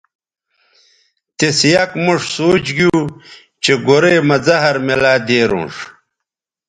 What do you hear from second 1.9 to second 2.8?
موݜ سوچ